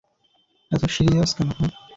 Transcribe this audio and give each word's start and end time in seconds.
এতো 0.71 0.87
সিরিয়াস 0.95 1.31
কেন, 1.37 1.49
হাহ? 1.51 1.69